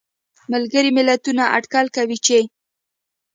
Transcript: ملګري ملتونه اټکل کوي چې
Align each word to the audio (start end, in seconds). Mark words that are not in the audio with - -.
ملګري 0.51 0.91
ملتونه 0.97 1.43
اټکل 1.57 1.85
کوي 1.95 2.17
چې 2.25 2.39